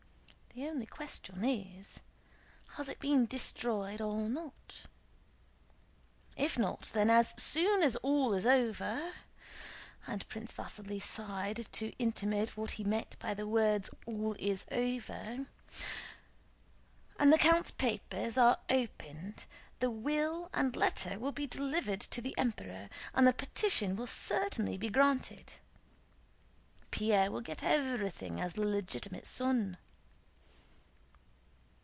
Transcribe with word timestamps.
The 0.53 0.67
only 0.67 0.85
question 0.85 1.45
is, 1.45 2.01
has 2.75 2.89
it 2.89 2.99
been 2.99 3.25
destroyed 3.25 4.01
or 4.01 4.27
not? 4.27 4.81
If 6.35 6.57
not, 6.57 6.89
then 6.93 7.09
as 7.09 7.33
soon 7.41 7.81
as 7.81 7.95
all 7.97 8.33
is 8.33 8.45
over," 8.45 9.13
and 10.05 10.27
Prince 10.27 10.51
Vasíli 10.51 11.01
sighed 11.01 11.67
to 11.71 11.93
intimate 11.97 12.57
what 12.57 12.71
he 12.71 12.83
meant 12.83 13.17
by 13.17 13.33
the 13.33 13.47
words 13.47 13.89
all 14.05 14.35
is 14.39 14.65
over, 14.71 15.45
"and 17.17 17.31
the 17.31 17.37
count's 17.37 17.71
papers 17.71 18.37
are 18.37 18.59
opened, 18.69 19.45
the 19.79 19.89
will 19.89 20.49
and 20.53 20.75
letter 20.75 21.17
will 21.17 21.31
be 21.31 21.47
delivered 21.47 22.01
to 22.01 22.21
the 22.21 22.35
Emperor, 22.37 22.89
and 23.13 23.25
the 23.25 23.31
petition 23.31 23.95
will 23.95 24.05
certainly 24.07 24.77
be 24.77 24.89
granted. 24.89 25.53
Pierre 26.91 27.31
will 27.31 27.39
get 27.41 27.63
everything 27.63 28.41
as 28.41 28.51
the 28.53 28.65
legitimate 28.65 29.25
son." 29.25 29.77